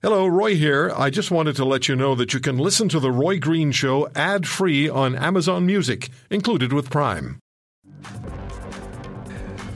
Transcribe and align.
Hello, 0.00 0.28
Roy 0.28 0.54
here. 0.54 0.92
I 0.96 1.10
just 1.10 1.32
wanted 1.32 1.56
to 1.56 1.64
let 1.64 1.88
you 1.88 1.96
know 1.96 2.14
that 2.14 2.32
you 2.32 2.38
can 2.38 2.56
listen 2.56 2.88
to 2.90 3.00
The 3.00 3.10
Roy 3.10 3.40
Green 3.40 3.72
Show 3.72 4.08
ad 4.14 4.46
free 4.46 4.88
on 4.88 5.16
Amazon 5.16 5.66
Music, 5.66 6.10
included 6.30 6.72
with 6.72 6.88
Prime. 6.88 7.40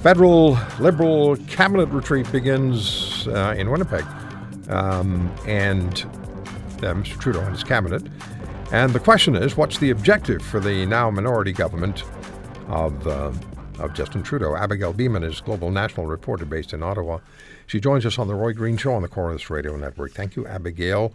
Federal 0.01 0.57
Liberal 0.79 1.35
Cabinet 1.49 1.87
retreat 1.87 2.31
begins 2.31 3.27
uh, 3.27 3.57
in 3.59 3.69
Winnipeg, 3.69 4.05
um, 4.69 5.29
and 5.45 6.05
uh, 6.85 6.95
Mr. 6.95 7.19
Trudeau 7.19 7.41
and 7.41 7.51
his 7.51 7.65
cabinet. 7.65 8.05
And 8.71 8.93
the 8.93 9.01
question 9.01 9.35
is 9.35 9.57
what's 9.57 9.79
the 9.79 9.91
objective 9.91 10.41
for 10.41 10.61
the 10.61 10.87
now 10.87 11.11
minority 11.11 11.53
government 11.53 12.05
of, 12.69 13.09
uh, 13.09 13.33
of 13.79 13.95
Justin 13.95 14.23
Trudeau? 14.23 14.57
Abigail 14.57 14.93
Bimman 14.93 15.25
is 15.25 15.41
global 15.41 15.71
national 15.71 16.07
reporter 16.07 16.45
based 16.45 16.73
in 16.73 16.83
Ottawa. 16.83 17.19
She 17.67 17.81
joins 17.81 18.05
us 18.05 18.19
on 18.19 18.29
the 18.29 18.35
Roy 18.35 18.53
Green 18.53 18.77
Show 18.77 18.95
on 18.95 19.03
the 19.03 19.09
Corus 19.09 19.49
Radio 19.51 19.77
Network. 19.77 20.13
Thank 20.13 20.37
you, 20.37 20.47
Abigail. 20.47 21.13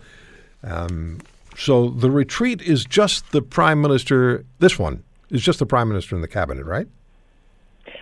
Um, 0.64 1.20
so 1.56 1.90
the 1.90 2.12
retreat 2.12 2.62
is 2.62 2.86
just 2.86 3.32
the 3.32 3.42
prime 3.42 3.82
minister. 3.82 4.46
This 4.60 4.78
one 4.78 5.04
is 5.30 5.42
just 5.42 5.60
the 5.60 5.66
prime 5.66 5.90
minister 5.90 6.16
in 6.16 6.22
the 6.22 6.28
cabinet, 6.28 6.66
right? 6.66 6.88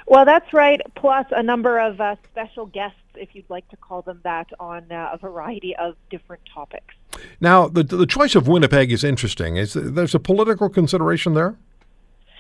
Well, 0.08 0.26
that's 0.26 0.54
right. 0.54 0.82
Plus 0.96 1.26
a 1.32 1.42
number 1.42 1.80
of 1.80 2.00
uh, 2.00 2.16
special 2.32 2.68
guests, 2.68 3.00
if 3.16 3.34
you'd 3.34 3.50
like 3.50 3.68
to 3.70 3.78
call 3.78 4.02
them 4.02 4.20
that, 4.24 4.48
on 4.60 4.92
uh, 4.92 5.10
a 5.14 5.18
variety 5.18 5.76
of 5.76 5.96
different 6.10 6.42
topics. 6.54 6.94
Now, 7.40 7.68
the 7.68 7.84
the 7.84 8.06
choice 8.06 8.36
of 8.36 8.48
Winnipeg 8.48 8.92
is 8.92 9.04
interesting. 9.04 9.58
Is 9.58 9.74
there's 9.74 10.14
a 10.14 10.20
political 10.20 10.70
consideration 10.70 11.34
there? 11.34 11.56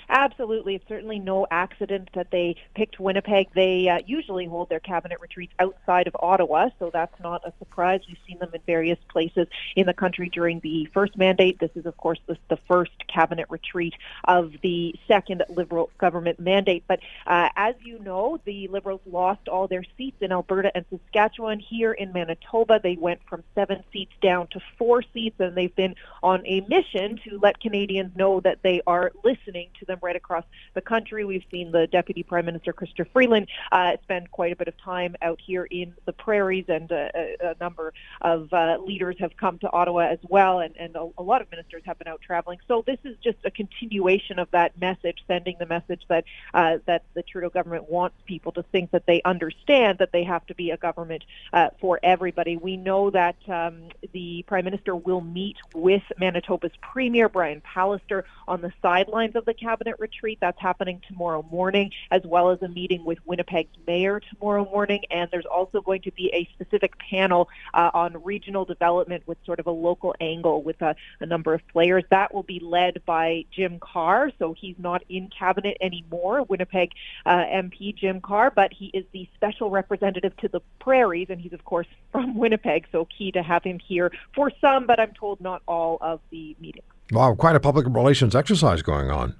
Absolutely. 0.09 0.75
It's 0.75 0.87
certainly 0.87 1.19
no 1.19 1.47
accident 1.49 2.09
that 2.13 2.31
they 2.31 2.55
picked 2.75 2.99
Winnipeg. 2.99 3.47
They 3.53 3.89
uh, 3.89 3.99
usually 4.05 4.45
hold 4.45 4.69
their 4.69 4.79
cabinet 4.79 5.19
retreats 5.19 5.53
outside 5.59 6.07
of 6.07 6.15
Ottawa, 6.19 6.69
so 6.79 6.89
that's 6.93 7.19
not 7.21 7.41
a 7.45 7.53
surprise. 7.59 8.01
We've 8.07 8.17
seen 8.27 8.39
them 8.39 8.51
in 8.53 8.61
various 8.65 8.99
places 9.09 9.47
in 9.75 9.85
the 9.85 9.93
country 9.93 10.29
during 10.29 10.59
the 10.59 10.87
first 10.93 11.17
mandate. 11.17 11.59
This 11.59 11.71
is, 11.75 11.85
of 11.85 11.97
course, 11.97 12.19
the, 12.27 12.37
the 12.49 12.57
first 12.67 12.91
cabinet 13.07 13.47
retreat 13.49 13.93
of 14.25 14.53
the 14.61 14.95
second 15.07 15.43
Liberal 15.49 15.89
government 15.97 16.39
mandate. 16.39 16.83
But 16.87 16.99
uh, 17.25 17.49
as 17.55 17.75
you 17.83 17.99
know, 17.99 18.39
the 18.45 18.67
Liberals 18.67 19.01
lost 19.05 19.47
all 19.47 19.67
their 19.67 19.83
seats 19.97 20.17
in 20.21 20.31
Alberta 20.31 20.71
and 20.75 20.85
Saskatchewan. 20.89 21.59
Here 21.59 21.93
in 21.93 22.13
Manitoba, 22.13 22.79
they 22.81 22.95
went 22.95 23.21
from 23.27 23.43
seven 23.55 23.83
seats 23.91 24.13
down 24.21 24.47
to 24.47 24.59
four 24.77 25.03
seats, 25.13 25.39
and 25.39 25.55
they've 25.55 25.75
been 25.75 25.95
on 26.21 26.45
a 26.45 26.61
mission 26.61 27.19
to 27.27 27.39
let 27.41 27.59
Canadians 27.59 28.15
know 28.15 28.39
that 28.41 28.59
they 28.61 28.81
are 28.85 29.11
listening 29.23 29.69
to 29.79 29.85
them 29.85 29.94
them 29.95 30.05
right 30.05 30.15
across 30.15 30.43
the 30.73 30.81
country. 30.81 31.25
We've 31.25 31.43
seen 31.51 31.71
the 31.71 31.87
Deputy 31.87 32.23
Prime 32.23 32.45
Minister, 32.45 32.73
Chrystia 32.73 33.09
Freeland, 33.11 33.47
uh, 33.71 33.97
spend 34.03 34.31
quite 34.31 34.51
a 34.51 34.55
bit 34.55 34.67
of 34.67 34.77
time 34.77 35.15
out 35.21 35.39
here 35.45 35.65
in 35.65 35.93
the 36.05 36.13
prairies, 36.13 36.65
and 36.67 36.91
uh, 36.91 37.09
a, 37.41 37.55
number 37.59 37.93
of 38.21 38.51
uh, 38.53 38.77
leaders 38.85 39.15
have 39.19 39.35
come 39.37 39.57
to 39.59 39.71
Ottawa 39.71 40.07
as 40.07 40.19
well, 40.27 40.59
and, 40.59 40.75
and 40.77 40.95
a, 40.95 41.07
a 41.17 41.23
lot 41.23 41.41
of 41.41 41.49
ministers 41.51 41.81
have 41.85 41.97
been 41.97 42.07
out 42.07 42.21
traveling. 42.21 42.59
So 42.67 42.83
this 42.85 42.99
is 43.03 43.15
just 43.23 43.37
a 43.45 43.51
continuation 43.51 44.39
of 44.39 44.49
that 44.51 44.79
message, 44.79 45.19
sending 45.27 45.55
the 45.59 45.65
message 45.65 46.01
that 46.09 46.25
uh, 46.53 46.77
that 46.85 47.03
the 47.13 47.23
Trudeau 47.23 47.49
government 47.49 47.89
wants 47.89 48.17
people 48.25 48.51
to 48.53 48.63
think 48.63 48.91
that 48.91 49.05
they 49.05 49.21
understand 49.23 49.99
that 49.99 50.11
they 50.11 50.23
have 50.23 50.45
to 50.47 50.55
be 50.55 50.71
a 50.71 50.77
government 50.77 51.23
uh, 51.53 51.69
for 51.79 51.99
everybody. 52.03 52.57
We 52.57 52.77
know 52.77 53.09
that 53.11 53.37
um, 53.47 53.89
the 54.11 54.43
Prime 54.47 54.65
Minister 54.65 54.95
will 54.95 55.21
meet 55.21 55.57
with 55.73 56.03
Manitoba's 56.19 56.71
Premier 56.81 57.29
Brian 57.29 57.61
Pallister 57.61 58.23
on 58.47 58.61
the 58.61 58.71
sidelines 58.81 59.35
of 59.35 59.45
the 59.45 59.53
cabinet 59.53 59.84
cabinet 59.85 59.99
retreat 59.99 60.39
that's 60.41 60.59
happening 60.59 60.99
tomorrow 61.07 61.45
morning, 61.51 61.91
as 62.11 62.21
well 62.25 62.49
as 62.49 62.61
a 62.61 62.67
meeting 62.67 63.05
with 63.05 63.19
Winnipeg's 63.25 63.77
mayor 63.85 64.19
tomorrow 64.19 64.65
morning. 64.65 65.03
And 65.11 65.29
there's 65.31 65.45
also 65.45 65.81
going 65.81 66.01
to 66.03 66.11
be 66.11 66.31
a 66.33 66.49
specific 66.53 66.97
panel 66.97 67.49
uh, 67.73 67.91
on 67.93 68.23
regional 68.23 68.65
development 68.65 69.23
with 69.27 69.37
sort 69.45 69.59
of 69.59 69.67
a 69.67 69.71
local 69.71 70.15
angle 70.19 70.63
with 70.63 70.81
a, 70.81 70.95
a 71.19 71.25
number 71.25 71.53
of 71.53 71.61
players. 71.67 72.03
That 72.09 72.33
will 72.33 72.43
be 72.43 72.59
led 72.59 73.03
by 73.05 73.45
Jim 73.51 73.79
Carr. 73.79 74.31
So 74.39 74.55
he's 74.59 74.75
not 74.79 75.03
in 75.07 75.29
cabinet 75.37 75.77
anymore, 75.81 76.43
Winnipeg 76.43 76.91
uh, 77.25 77.45
MP 77.45 77.95
Jim 77.95 78.21
Carr, 78.21 78.51
but 78.51 78.73
he 78.73 78.87
is 78.93 79.05
the 79.11 79.29
special 79.35 79.69
representative 79.69 80.35
to 80.37 80.47
the 80.47 80.61
prairies, 80.79 81.27
and 81.29 81.39
he's 81.39 81.53
of 81.53 81.63
course 81.65 81.87
from 82.11 82.35
Winnipeg. 82.35 82.87
So 82.91 83.07
key 83.17 83.31
to 83.33 83.43
have 83.43 83.63
him 83.63 83.79
here 83.79 84.11
for 84.33 84.51
some, 84.59 84.87
but 84.87 84.99
I'm 84.99 85.13
told 85.13 85.41
not 85.41 85.61
all 85.67 85.97
of 86.01 86.21
the 86.31 86.55
meetings. 86.59 86.85
Wow, 87.11 87.35
quite 87.35 87.55
a 87.55 87.59
public 87.59 87.85
relations 87.85 88.35
exercise 88.35 88.81
going 88.81 89.11
on 89.11 89.35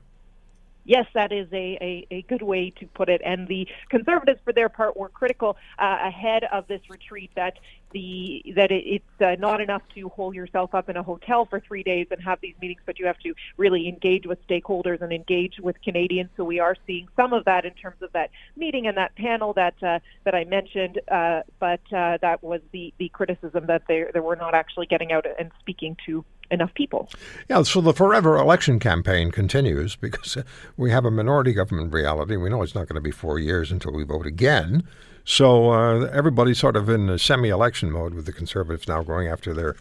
yes, 0.85 1.05
that 1.13 1.31
is 1.31 1.47
a, 1.51 1.77
a, 1.81 2.07
a, 2.11 2.21
good 2.23 2.41
way 2.41 2.71
to 2.79 2.87
put 2.87 3.09
it. 3.09 3.21
And 3.25 3.47
the 3.47 3.67
Conservatives, 3.89 4.39
for 4.45 4.53
their 4.53 4.69
part, 4.69 4.95
were 4.95 5.09
critical 5.09 5.57
uh, 5.79 5.97
ahead 6.03 6.43
of 6.51 6.67
this 6.67 6.81
retreat 6.89 7.31
that 7.35 7.55
the 7.95 8.43
that 8.55 8.71
it, 8.71 8.83
it's 8.85 9.21
uh, 9.21 9.35
not 9.39 9.61
enough 9.61 9.81
to 9.95 10.09
hold 10.09 10.35
yourself 10.35 10.75
up 10.75 10.89
in 10.89 10.97
a 10.97 11.01
hotel 11.01 11.45
for 11.45 11.61
three 11.61 11.81
days 11.81 12.07
and 12.11 12.21
have 12.21 12.39
these 12.41 12.53
meetings, 12.61 12.81
but 12.85 12.99
you 12.99 13.05
have 13.07 13.17
to 13.19 13.33
really 13.55 13.87
engage 13.87 14.27
with 14.27 14.45
stakeholders 14.47 15.01
and 15.01 15.13
engage 15.13 15.59
with 15.59 15.81
Canadians. 15.81 16.29
So 16.35 16.43
we 16.43 16.59
are 16.59 16.75
seeing 16.85 17.07
some 17.15 17.31
of 17.31 17.45
that 17.45 17.63
in 17.65 17.73
terms 17.73 18.01
of 18.01 18.11
that 18.11 18.31
meeting 18.57 18.85
and 18.85 18.97
that 18.97 19.15
panel 19.15 19.53
that 19.53 19.81
uh, 19.81 19.99
that 20.25 20.35
I 20.35 20.43
mentioned. 20.43 20.99
Uh, 21.07 21.43
but 21.59 21.79
uh, 21.93 22.17
that 22.21 22.43
was 22.43 22.59
the 22.73 22.93
the 22.97 23.07
criticism 23.09 23.67
that 23.67 23.83
they 23.87 24.05
they 24.13 24.19
were 24.19 24.35
not 24.35 24.53
actually 24.53 24.87
getting 24.87 25.13
out 25.13 25.25
and 25.39 25.51
speaking 25.61 25.95
to 26.05 26.25
enough 26.51 26.73
people. 26.73 27.09
Yeah, 27.49 27.63
so 27.63 27.79
the 27.79 27.93
forever 27.93 28.35
election 28.35 28.77
campaign 28.77 29.31
continues 29.31 29.95
because 29.95 30.37
we 30.75 30.91
have 30.91 31.05
a 31.05 31.11
minority 31.11 31.53
government 31.53 31.93
reality. 31.93 32.35
We 32.35 32.49
know 32.49 32.61
it's 32.61 32.75
not 32.75 32.87
going 32.89 32.95
to 32.95 33.01
be 33.01 33.11
four 33.11 33.39
years 33.39 33.71
until 33.71 33.93
we 33.93 34.03
vote 34.03 34.27
again. 34.27 34.83
So 35.25 35.71
uh, 35.71 36.05
everybody's 36.13 36.59
sort 36.59 36.75
of 36.75 36.87
in 36.87 37.17
semi-election 37.17 37.91
mode 37.91 38.13
with 38.13 38.25
the 38.25 38.31
Conservatives 38.31 38.87
now 38.87 39.01
going 39.03 39.27
after 39.27 39.53
their 39.53 39.75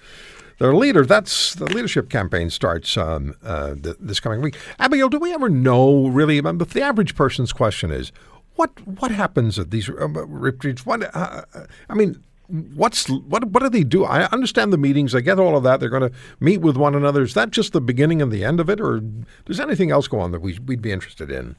their 0.59 0.75
leader. 0.75 1.05
That's 1.05 1.55
the 1.55 1.67
leadership 1.67 2.09
campaign 2.09 2.49
starts 2.49 2.97
um, 2.97 3.35
uh, 3.43 3.75
th- 3.75 3.97
this 4.01 4.21
coming 4.21 4.41
week. 4.41 4.57
Abigail, 4.79 5.09
do 5.09 5.19
we 5.19 5.35
ever 5.35 5.49
know 5.49 6.07
really? 6.07 6.39
If 6.39 6.71
the 6.71 6.83
average 6.83 7.15
person's 7.15 7.53
question 7.53 7.91
is, 7.91 8.13
what 8.57 8.71
what 8.87 9.11
happens 9.11 9.59
at 9.59 9.71
these 9.71 9.89
uh, 9.89 10.09
retreats? 10.09 10.87
What 10.87 11.15
uh, 11.15 11.43
I 11.89 11.95
mean, 11.95 12.23
what's 12.47 13.09
what 13.09 13.45
what 13.47 13.63
do 13.63 13.69
they 13.69 13.85
do? 13.85 14.05
I 14.05 14.25
understand 14.27 14.73
the 14.73 14.79
meetings. 14.79 15.15
I 15.15 15.21
get 15.21 15.39
all 15.39 15.57
of 15.57 15.65
that. 15.65 15.81
They're 15.81 15.89
going 15.89 16.11
to 16.11 16.17
meet 16.41 16.61
with 16.61 16.77
one 16.77 16.95
another. 16.95 17.23
Is 17.23 17.35
that 17.35 17.51
just 17.51 17.73
the 17.73 17.81
beginning 17.81 18.23
and 18.23 18.33
the 18.33 18.45
end 18.45 18.61
of 18.61 18.71
it, 18.71 18.81
or 18.81 19.01
does 19.45 19.61
anything 19.61 19.91
else 19.91 20.09
go 20.09 20.21
on 20.21 20.31
that 20.33 20.41
we, 20.41 20.59
we'd 20.65 20.83
be 20.83 20.93
interested 20.93 21.31
in? 21.31 21.57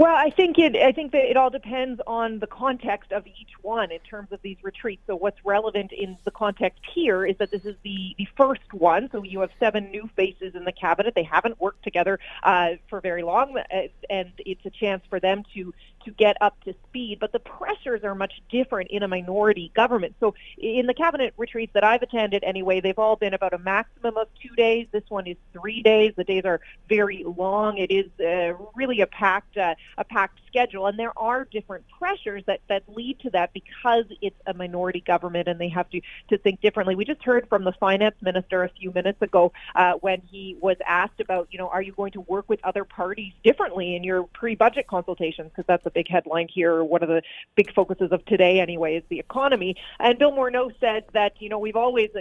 Well, 0.00 0.16
I 0.16 0.30
think 0.30 0.58
it. 0.58 0.76
I 0.76 0.92
think 0.92 1.12
that 1.12 1.28
it 1.30 1.36
all 1.36 1.50
depends 1.50 2.00
on 2.06 2.38
the 2.38 2.46
context 2.46 3.12
of 3.12 3.26
each 3.26 3.50
one 3.60 3.92
in 3.92 3.98
terms 3.98 4.32
of 4.32 4.40
these 4.40 4.56
retreats. 4.62 5.02
So, 5.06 5.14
what's 5.14 5.36
relevant 5.44 5.92
in 5.92 6.16
the 6.24 6.30
context 6.30 6.80
here 6.94 7.26
is 7.26 7.36
that 7.36 7.50
this 7.50 7.66
is 7.66 7.76
the 7.82 8.14
the 8.16 8.26
first 8.34 8.72
one. 8.72 9.10
So, 9.12 9.22
you 9.22 9.40
have 9.40 9.50
seven 9.60 9.90
new 9.90 10.08
faces 10.16 10.54
in 10.54 10.64
the 10.64 10.72
cabinet. 10.72 11.14
They 11.14 11.22
haven't 11.22 11.60
worked 11.60 11.84
together 11.84 12.18
uh, 12.42 12.76
for 12.88 13.02
very 13.02 13.22
long, 13.22 13.58
uh, 13.58 13.88
and 14.08 14.32
it's 14.38 14.64
a 14.64 14.70
chance 14.70 15.04
for 15.10 15.20
them 15.20 15.42
to 15.52 15.74
to 16.04 16.10
get 16.10 16.36
up 16.40 16.62
to 16.64 16.74
speed. 16.88 17.18
But 17.20 17.32
the 17.32 17.38
pressures 17.38 18.04
are 18.04 18.14
much 18.14 18.40
different 18.50 18.90
in 18.90 19.02
a 19.02 19.08
minority 19.08 19.70
government. 19.74 20.14
So, 20.20 20.34
in 20.58 20.86
the 20.86 20.94
cabinet 20.94 21.34
retreats 21.36 21.72
that 21.74 21.84
I've 21.84 22.02
attended, 22.02 22.44
anyway, 22.44 22.80
they've 22.80 22.98
all 22.98 23.16
been 23.16 23.34
about 23.34 23.52
a 23.52 23.58
maximum 23.58 24.16
of 24.16 24.28
two 24.40 24.54
days. 24.56 24.86
This 24.92 25.04
one 25.08 25.26
is 25.26 25.36
three 25.52 25.82
days. 25.82 26.12
The 26.16 26.24
days 26.24 26.44
are 26.44 26.60
very 26.88 27.24
long. 27.24 27.78
It 27.78 27.90
is 27.90 28.06
uh, 28.20 28.54
really 28.74 29.00
a 29.00 29.06
packed 29.06 29.56
uh, 29.56 29.74
a 29.98 30.04
packed 30.04 30.40
schedule, 30.46 30.86
and 30.86 30.98
there 30.98 31.16
are 31.16 31.44
different 31.44 31.84
pressures 31.98 32.42
that 32.46 32.60
that 32.68 32.82
lead 32.88 33.20
to 33.20 33.30
that 33.30 33.52
because 33.52 34.04
it's 34.20 34.36
a 34.46 34.54
minority 34.54 35.00
government 35.00 35.48
and 35.48 35.60
they 35.60 35.68
have 35.68 35.88
to 35.90 36.00
to 36.28 36.38
think 36.38 36.60
differently. 36.60 36.94
We 36.94 37.04
just 37.04 37.22
heard 37.22 37.48
from 37.48 37.64
the 37.64 37.72
finance 37.72 38.16
minister 38.20 38.64
a 38.64 38.68
few 38.68 38.92
minutes 38.92 39.20
ago 39.22 39.52
uh, 39.74 39.94
when 39.94 40.22
he 40.30 40.56
was 40.60 40.76
asked 40.86 41.20
about, 41.20 41.48
you 41.50 41.58
know, 41.58 41.68
are 41.68 41.82
you 41.82 41.92
going 41.92 42.12
to 42.12 42.20
work 42.22 42.48
with 42.48 42.60
other 42.64 42.84
parties 42.84 43.32
differently 43.44 43.96
in 43.96 44.04
your 44.04 44.24
pre-budget 44.24 44.86
consultations? 44.86 45.50
Because 45.50 45.66
that's 45.66 45.86
a 45.90 45.92
big 45.92 46.08
headline 46.08 46.48
here. 46.52 46.82
One 46.82 47.02
of 47.02 47.08
the 47.08 47.22
big 47.56 47.72
focuses 47.74 48.12
of 48.12 48.24
today, 48.24 48.60
anyway, 48.60 48.96
is 48.96 49.04
the 49.08 49.18
economy. 49.18 49.76
And 49.98 50.18
Bill 50.18 50.32
Morneau 50.32 50.70
said 50.80 51.04
that, 51.12 51.32
you 51.40 51.48
know, 51.48 51.58
we've 51.58 51.76
always 51.76 52.10
uh, 52.14 52.20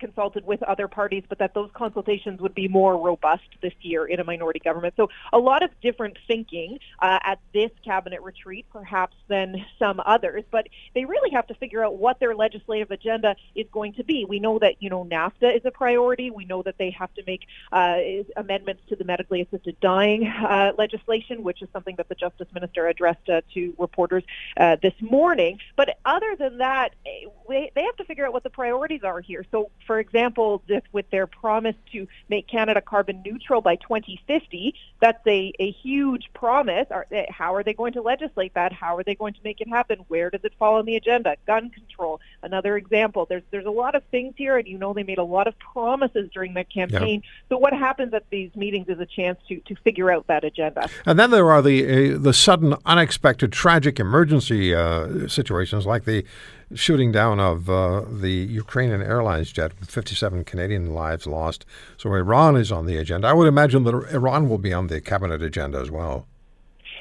consulted 0.00 0.44
with 0.44 0.62
other 0.62 0.88
parties, 0.88 1.22
but 1.28 1.38
that 1.38 1.54
those 1.54 1.70
consultations 1.74 2.40
would 2.40 2.54
be 2.54 2.66
more 2.66 2.96
robust 2.96 3.48
this 3.62 3.74
year 3.82 4.06
in 4.06 4.18
a 4.18 4.24
minority 4.24 4.58
government. 4.58 4.94
So 4.96 5.08
a 5.32 5.38
lot 5.38 5.62
of 5.62 5.70
different 5.80 6.16
thinking 6.26 6.78
uh, 7.00 7.18
at 7.22 7.38
this 7.52 7.70
cabinet 7.84 8.22
retreat, 8.22 8.66
perhaps 8.72 9.16
than 9.28 9.64
some 9.78 10.00
others, 10.04 10.44
but 10.50 10.66
they 10.94 11.04
really 11.04 11.30
have 11.30 11.46
to 11.48 11.54
figure 11.54 11.84
out 11.84 11.96
what 11.96 12.18
their 12.18 12.34
legislative 12.34 12.90
agenda 12.90 13.36
is 13.54 13.66
going 13.72 13.92
to 13.94 14.04
be. 14.04 14.24
We 14.24 14.40
know 14.40 14.58
that 14.58 14.82
you 14.82 14.90
know 14.90 15.04
NAFTA 15.04 15.56
is 15.56 15.62
a 15.64 15.70
priority. 15.70 16.30
We 16.30 16.44
know 16.44 16.62
that 16.62 16.78
they 16.78 16.90
have 16.90 17.12
to 17.14 17.22
make 17.26 17.42
uh, 17.72 17.98
amendments 18.36 18.82
to 18.88 18.96
the 18.96 19.04
medically 19.04 19.42
assisted 19.42 19.76
dying 19.80 20.26
uh, 20.26 20.72
legislation, 20.78 21.42
which 21.42 21.62
is 21.62 21.68
something 21.72 21.96
that 21.96 22.08
the 22.08 22.14
Justice 22.14 22.48
Minister 22.54 22.88
addressed 22.88 23.28
uh, 23.28 23.42
to 23.54 23.74
reporters 23.78 24.24
uh, 24.56 24.76
this 24.82 24.94
morning. 25.00 25.58
But 25.76 25.98
other 26.04 26.36
than 26.36 26.58
that, 26.58 26.94
eh, 27.06 27.26
they 27.48 27.82
have 27.82 27.96
to 27.96 28.04
figure 28.04 28.26
out 28.26 28.32
what 28.32 28.42
the 28.42 28.50
priorities 28.50 29.02
are 29.04 29.20
here. 29.20 29.44
So 29.50 29.70
for 29.90 29.98
example, 29.98 30.62
with 30.92 31.10
their 31.10 31.26
promise 31.26 31.74
to 31.90 32.06
make 32.28 32.46
Canada 32.46 32.80
carbon 32.80 33.22
neutral 33.26 33.60
by 33.60 33.74
2050, 33.74 34.72
that's 35.00 35.18
a, 35.26 35.52
a 35.58 35.72
huge 35.72 36.30
promise. 36.32 36.86
Are, 36.92 37.08
eh, 37.10 37.26
how 37.28 37.56
are 37.56 37.64
they 37.64 37.74
going 37.74 37.94
to 37.94 38.00
legislate 38.00 38.54
that? 38.54 38.72
How 38.72 38.96
are 38.96 39.02
they 39.02 39.16
going 39.16 39.34
to 39.34 39.40
make 39.42 39.60
it 39.60 39.68
happen? 39.68 40.04
Where 40.06 40.30
does 40.30 40.42
it 40.44 40.52
fall 40.60 40.76
on 40.76 40.84
the 40.84 40.94
agenda? 40.94 41.34
Gun 41.44 41.70
control, 41.70 42.20
another 42.40 42.76
example. 42.76 43.26
There's 43.28 43.42
there's 43.50 43.66
a 43.66 43.72
lot 43.72 43.96
of 43.96 44.04
things 44.12 44.34
here, 44.36 44.56
and 44.58 44.68
you 44.68 44.78
know 44.78 44.92
they 44.92 45.02
made 45.02 45.18
a 45.18 45.24
lot 45.24 45.48
of 45.48 45.58
promises 45.58 46.30
during 46.32 46.54
that 46.54 46.72
campaign. 46.72 47.24
So 47.48 47.58
what 47.58 47.72
happens 47.72 48.14
at 48.14 48.30
these 48.30 48.54
meetings 48.54 48.88
is 48.88 49.00
a 49.00 49.06
chance 49.06 49.40
to 49.48 49.58
to 49.58 49.74
figure 49.82 50.08
out 50.12 50.28
that 50.28 50.44
agenda. 50.44 50.88
And 51.04 51.18
then 51.18 51.32
there 51.32 51.50
are 51.50 51.62
the 51.62 52.14
uh, 52.14 52.16
the 52.16 52.32
sudden, 52.32 52.76
unexpected, 52.86 53.50
tragic 53.50 53.98
emergency 53.98 54.72
uh, 54.72 55.26
situations 55.26 55.84
like 55.84 56.04
the 56.04 56.24
shooting 56.74 57.12
down 57.12 57.40
of 57.40 57.68
uh, 57.68 58.04
the 58.08 58.30
Ukrainian 58.30 59.02
Airlines 59.02 59.52
jet 59.52 59.72
with 59.80 59.90
57 59.90 60.44
Canadian 60.44 60.94
lives 60.94 61.26
lost. 61.26 61.66
So 61.96 62.12
Iran 62.14 62.56
is 62.56 62.70
on 62.70 62.86
the 62.86 62.96
agenda. 62.96 63.28
I 63.28 63.32
would 63.32 63.48
imagine 63.48 63.84
that 63.84 63.94
Iran 64.12 64.48
will 64.48 64.58
be 64.58 64.72
on 64.72 64.86
the 64.86 65.00
cabinet 65.00 65.42
agenda 65.42 65.78
as 65.78 65.90
well. 65.90 66.26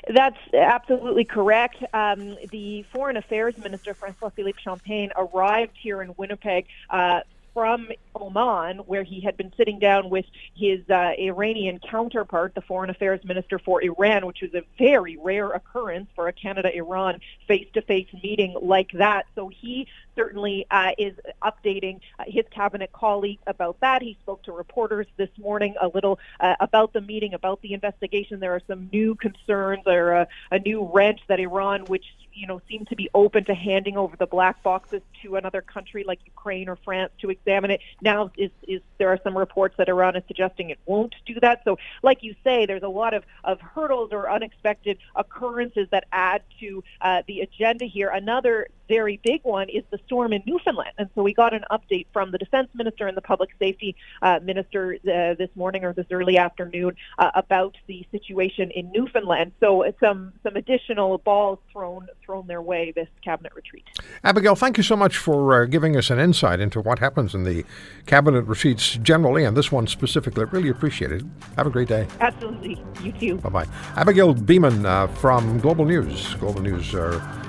That's 0.08 0.38
absolutely 0.54 1.26
correct. 1.26 1.84
Um, 1.94 2.38
the 2.52 2.84
Foreign 2.94 3.18
Affairs 3.18 3.58
Minister, 3.58 3.94
Francois 3.94 4.30
Philippe 4.30 4.60
Champagne, 4.62 5.12
arrived 5.16 5.78
here 5.80 6.02
in 6.02 6.16
Winnipeg 6.18 6.66
uh, 6.90 7.22
from 7.54 7.90
Oman, 8.16 8.80
where 8.80 9.04
he 9.04 9.22
had 9.22 9.38
been 9.38 9.52
sitting 9.58 9.80
down 9.80 10.10
with 10.10 10.26
his 10.56 10.82
uh, 10.90 11.12
Iranian 11.18 11.80
counterpart, 11.80 12.56
the 12.56 12.62
foreign 12.62 12.90
affairs 12.90 13.20
minister 13.24 13.60
for 13.60 13.82
Iran, 13.84 14.26
which 14.26 14.42
was 14.42 14.54
a 14.54 14.64
very 14.78 15.18
rare 15.18 15.50
occurrence 15.52 16.10
for 16.16 16.28
a 16.28 16.34
Canada-Iran 16.34 17.20
face-to-face 17.48 18.08
meeting 18.24 18.56
like 18.62 18.92
that. 18.94 19.26
So 19.36 19.50
he 19.50 19.88
certainly 20.16 20.66
uh, 20.72 20.92
is 20.98 21.14
updating 21.42 22.00
uh, 22.18 22.24
his 22.28 22.46
cabinet 22.52 22.92
colleagues 22.92 23.42
about 23.48 23.80
that. 23.82 24.02
He 24.02 24.18
spoke 24.22 24.44
to 24.44 24.52
reporters 24.52 25.08
this 25.18 25.30
morning 25.38 25.76
a 25.82 25.88
little 25.88 26.20
uh, 26.40 26.56
about 26.60 26.94
the 26.94 27.02
meeting, 27.02 27.34
about 27.34 27.62
the 27.62 27.74
investigation. 27.74 28.40
There 28.40 28.54
are 28.54 28.62
some 28.68 28.90
new 28.92 29.16
concerns 29.16 29.84
or 29.86 30.28
a, 30.52 30.60
new 30.60 30.90
wrench 30.94 31.22
that 31.28 31.40
Iran, 31.40 31.86
which 31.86 32.04
you 32.34 32.48
know, 32.48 32.62
seem 32.70 32.86
to 32.86 32.96
be 32.96 33.10
open 33.14 33.44
to 33.46 33.54
handing 33.54 33.98
over 33.98 34.16
the 34.16 34.26
black 34.26 34.64
boxes 34.64 35.02
to 35.22 35.36
another 35.36 35.62
country 35.62 36.06
like 36.08 36.20
Ukraine 36.26 36.70
or 36.70 36.78
France 36.78 37.12
to 37.20 37.30
examine 37.30 37.72
it. 37.72 37.82
Now, 38.02 38.32
is, 38.38 38.52
is 38.68 38.82
there 38.98 39.10
are 39.10 39.20
some 39.24 39.38
reports 39.38 39.76
that 39.78 39.90
Iran 39.90 40.16
is 40.16 40.24
suggesting 40.28 40.70
it 40.70 40.80
won't 40.86 41.16
do 41.26 41.36
that. 41.42 41.62
So, 41.66 41.78
like 42.02 42.24
you 42.24 42.36
say, 42.44 42.66
there's 42.66 42.84
a 42.84 42.88
lot 42.88 43.14
of, 43.14 43.24
of 43.44 43.60
hurdles 43.60 44.14
or 44.14 44.32
unexpected 44.32 45.00
occurrences 45.16 45.88
that 45.92 46.06
add 46.14 46.44
to 46.62 46.84
uh, 47.02 47.24
the 47.28 47.42
agenda 47.42 47.86
here. 47.86 48.10
Another 48.10 48.68
very 48.90 49.22
big 49.24 49.42
one 49.44 49.70
is 49.70 49.84
the 49.92 50.00
storm 50.06 50.34
in 50.34 50.42
Newfoundland. 50.46 50.92
And 50.98 51.10
so 51.16 51.22
we 51.24 51.34
got 51.34 51.54
an 51.54 51.64
update 51.72 52.08
from 52.12 52.32
the 52.32 52.38
defense 52.38 52.68
minister 52.74 53.08
and 53.08 53.16
the 53.16 53.22
public 53.22 53.52
safety 53.60 53.96
uh, 54.22 54.40
minister 54.44 54.96
uh, 54.96 55.36
this 55.36 55.50
morning 55.56 55.86
or 55.86 55.94
this 55.94 56.08
early 56.12 56.38
afternoon 56.38 56.96
uh, 57.18 57.32
about 57.36 57.76
the 57.88 58.06
situation 58.12 58.72
in 58.72 58.92
Newfoundland. 58.92 59.54
So 59.60 59.86
some 60.00 60.34
some 60.44 60.56
additional 60.56 61.20
balls 61.20 61.60
thrown 61.72 62.08
thrown 62.26 62.48
their 62.48 62.62
way 62.62 62.92
this 62.92 63.08
cabinet 63.24 63.54
retreat. 63.56 63.86
Abigail, 64.24 64.56
thank 64.56 64.78
you 64.78 64.84
so 64.84 64.96
much 64.96 65.18
for 65.18 65.62
uh, 65.62 65.66
giving 65.66 65.96
us 65.96 66.10
an 66.10 66.20
insight 66.20 66.60
into 66.60 66.82
what 66.82 67.00
happens 67.00 67.36
in 67.36 67.44
the 67.44 67.64
cabinet 68.08 68.42
retreats 68.42 68.98
generally 68.98 69.44
and 69.44 69.56
this 69.56 69.72
one 69.72 69.88
specifically. 69.88 70.46
Really 70.46 70.70
appreciate 70.70 71.12
it. 71.12 71.24
Have 71.56 71.68
a 71.68 71.70
great 71.70 71.88
day. 71.88 72.08
Absolutely. 72.20 72.82
You 73.04 73.12
too. 73.14 73.36
Bye 73.38 73.50
bye. 73.50 73.68
Abigail 73.96 74.34
Bimman 74.34 74.86
uh, 74.86 75.08
from 75.08 75.60
Global 75.60 75.86
News. 75.86 76.34
Global 76.36 76.62
News 76.62 76.96
uh, 76.96 77.49